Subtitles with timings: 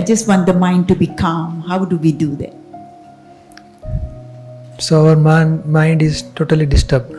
[0.00, 1.62] just want the mind to be calm.
[1.62, 2.54] How do we do that?
[4.78, 7.14] So our man, mind is totally disturbed.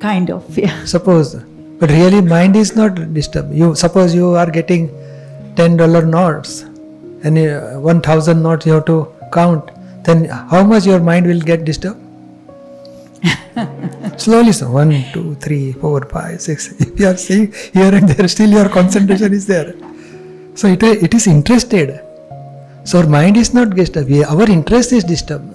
[0.00, 0.84] Kind of, yeah.
[0.94, 1.34] Suppose,
[1.80, 3.54] but really mind is not disturbed.
[3.54, 4.90] You suppose you are getting
[5.56, 6.62] ten dollar notes,
[7.24, 9.70] and uh, one thousand notes you have to count.
[10.04, 12.00] Then how much your mind will get disturbed?
[14.18, 16.72] Slowly, so one, two, three, four, five, six.
[16.80, 19.74] If you are seeing here and there, still your concentration is there.
[20.54, 22.00] So it, it is interested.
[22.88, 24.10] So our mind is not disturbed.
[24.34, 25.54] Our interest is disturbed.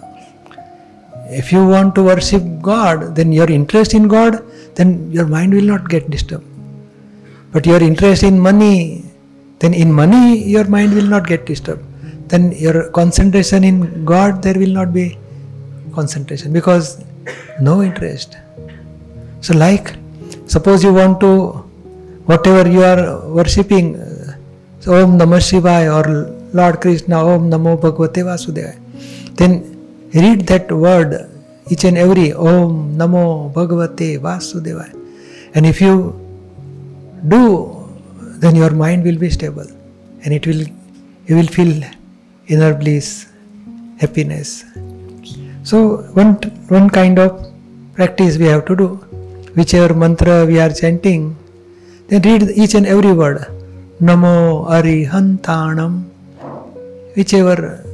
[1.41, 4.43] If you want to worship God, then your interest in God,
[4.75, 6.45] then your mind will not get disturbed.
[7.51, 9.03] But your interest in money,
[9.57, 11.83] then in money your mind will not get disturbed.
[12.27, 15.17] Then your concentration in God, there will not be
[15.95, 17.03] concentration because
[17.59, 18.37] no interest.
[19.41, 19.95] So, like,
[20.45, 21.31] suppose you want to,
[22.27, 24.35] whatever you are worshipping, uh,
[24.81, 28.77] so Om Namah Shivaya or Lord Krishna, Om Namo Bhagavate Vasudevaya,
[29.35, 29.51] then
[30.13, 31.29] read that word
[31.69, 34.93] each and every Om Namo Bhagavate Vasudevaya.
[35.55, 36.19] And if you
[37.27, 37.43] do,
[38.41, 39.67] then your mind will be stable
[40.23, 40.65] and it will,
[41.27, 41.83] you will feel
[42.47, 43.27] inner bliss,
[43.97, 44.63] happiness.
[45.63, 46.33] So, one,
[46.67, 47.51] one kind of
[47.95, 48.87] practice we have to do,
[49.55, 51.35] whichever mantra we are chanting,
[52.07, 53.45] then read each and every word.
[54.01, 56.09] Namo Arihantanam,
[57.15, 57.85] whichever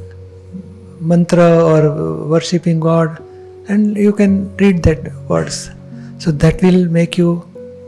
[1.00, 1.80] mantra or
[2.26, 3.22] worshipping God,
[3.68, 5.70] and you can read that words.
[6.18, 7.44] So that will make you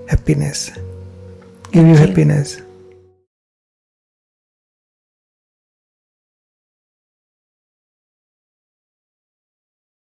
[0.08, 0.70] happiness,
[1.70, 2.60] give you happiness.